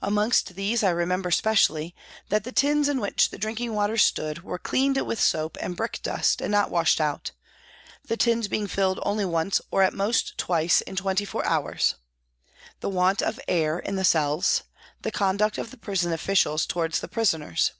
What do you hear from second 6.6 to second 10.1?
washed out, the tins being filled only once or at